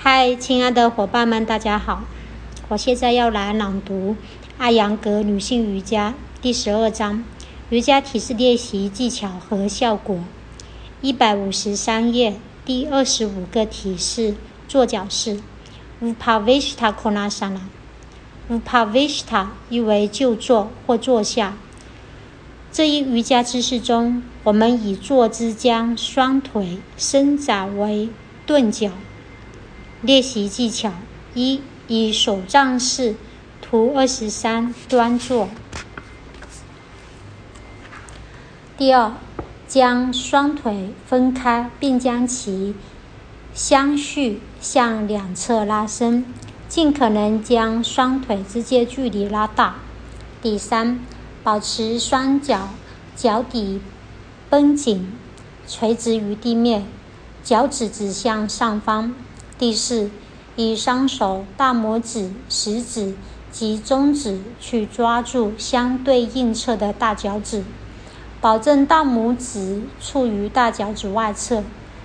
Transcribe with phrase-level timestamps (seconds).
[0.00, 2.04] 嗨，亲爱的伙伴们，大家好！
[2.68, 4.12] 我现在要来朗读
[4.56, 7.24] 《阿扬格女性瑜伽》第十二章
[7.70, 10.20] 瑜伽体式练习技巧和效果。
[11.00, 14.36] 一百五十三页第二十五个体式：
[14.68, 15.40] 坐脚式
[16.00, 17.62] （Upavishta Konasana）。
[18.48, 21.56] Upavishta 意为就坐或坐下。
[22.70, 28.08] 这一瑜伽姿势中，我们以坐姿将双腿伸展为
[28.46, 28.92] 钝角。
[30.00, 30.92] 练习技巧
[31.34, 33.16] 一：以手杖式
[33.60, 35.48] 图二十三端坐。
[38.76, 39.12] 第二，
[39.66, 42.76] 将双腿分开，并将其
[43.52, 46.24] 相续向两侧拉伸，
[46.68, 49.78] 尽可能将双腿之间距离拉大。
[50.40, 51.00] 第三，
[51.42, 52.68] 保持双脚
[53.16, 53.80] 脚底
[54.48, 55.12] 绷紧，
[55.66, 56.86] 垂直于地面，
[57.42, 59.12] 脚趾指向上方。
[59.58, 60.08] 第四，
[60.54, 63.16] 以双手大拇指、食指
[63.50, 67.64] 及中指去抓住相对应侧的大脚趾，
[68.40, 71.64] 保证大拇指处于大脚趾外侧，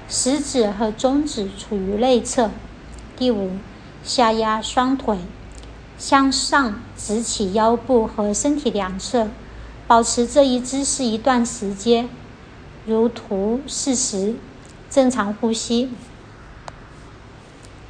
[0.09, 2.49] 食指和中指处于内侧。
[3.15, 3.51] 第五，
[4.03, 5.19] 下压双腿，
[5.99, 9.27] 向上直起腰部和身体两侧，
[9.85, 12.09] 保持这一姿势一段时间，
[12.87, 14.33] 如图四十，
[14.89, 15.91] 正常呼吸。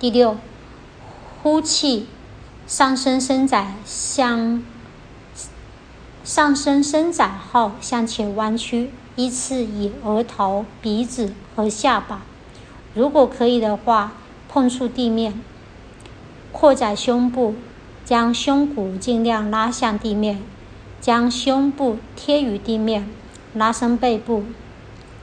[0.04, 0.36] 第六，
[1.42, 2.08] 呼气，
[2.68, 4.62] 上身伸展向
[6.26, 12.24] 上身伸展后向前弯曲，依次以额头、鼻子和下巴，
[12.94, 14.12] 如果可以的话，
[14.50, 15.42] 碰触地面。
[16.52, 17.56] 扩展胸部，
[18.04, 20.42] 将胸骨尽量拉向地面，
[21.00, 23.08] 将胸部贴于地面，
[23.54, 24.44] 拉伸背部。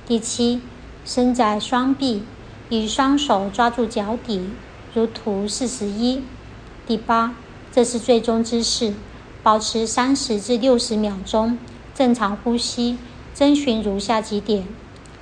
[0.06, 0.62] 第七，
[1.04, 2.24] 伸展双臂，
[2.70, 4.48] 以双手抓住脚底。
[4.92, 6.24] 如图四十一，
[6.84, 7.34] 第八，
[7.70, 8.94] 这是最终姿势，
[9.40, 11.58] 保持三十至六十秒钟，
[11.94, 12.98] 正常呼吸。
[13.32, 14.66] 遵循如下几点：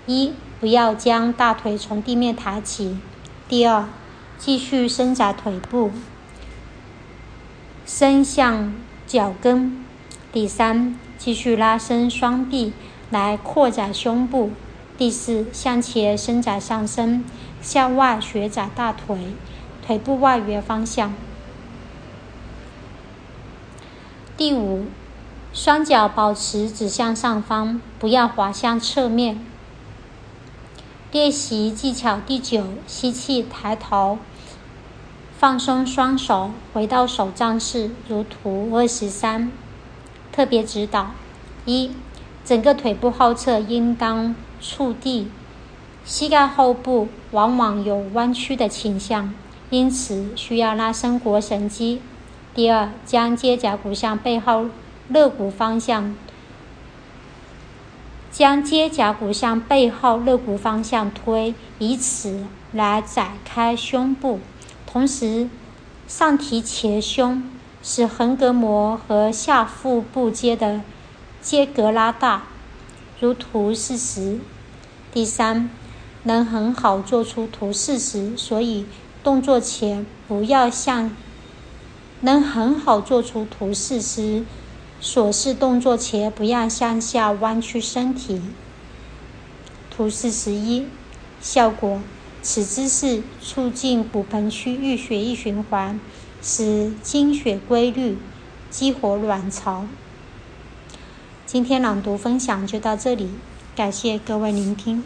[0.06, 2.97] 一，不要将大腿从地面抬起；
[3.47, 3.87] 第二，
[4.38, 5.91] 继续伸展腿部，
[7.84, 8.72] 伸向
[9.06, 9.84] 脚跟；
[10.32, 12.72] 第三，继续拉伸双臂
[13.10, 14.50] 来扩展胸部；
[14.98, 17.25] 第四，向前伸展上身，
[17.62, 19.16] 向外旋展大腿。
[19.86, 21.14] 腿部外缘方向。
[24.37, 24.87] 第五，
[25.54, 29.41] 双脚保持指向上方，不要滑向侧面。
[31.12, 34.19] 练习技巧第九：吸气，抬头，
[35.38, 39.50] 放松双手，回到手杖式，如图二十三。
[40.32, 41.12] 特别指导：
[41.64, 41.92] 一，
[42.48, 45.28] 整个腿部后侧应当触地，
[46.03, 49.34] 膝盖后部往往有弯曲的倾向。
[49.69, 52.00] 因此需要拉伸腘绳肌。
[52.54, 54.69] 第二，将肩胛骨向背后
[55.10, 56.16] 肋骨方向，
[58.31, 64.41] 将肩胛骨向背后肋骨方向推，以此来展开胸部，
[64.87, 65.50] 同时
[66.06, 67.42] 上提前胸，
[67.82, 70.81] 使横膈膜和下腹部间的
[71.41, 72.44] 间隔拉大，
[73.21, 74.38] 如图四十。
[75.12, 75.71] 第三，
[76.25, 78.87] 能很好做出图四十，所以。
[79.21, 81.15] 动作前不要向
[82.21, 84.44] 能很好做出图四十，
[85.00, 88.41] 所示动作前不要向下弯曲身体。
[89.91, 90.87] 图四十一，
[91.41, 92.00] 效果：
[92.41, 96.00] 此姿势促进骨盆区域血液循环，
[96.41, 98.16] 使经血规律，
[98.70, 99.84] 激活卵巢。
[101.50, 103.31] 今天朗读分享就到这里，
[103.75, 105.03] 感谢各位聆听。